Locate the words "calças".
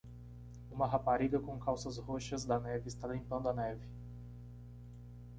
1.59-1.99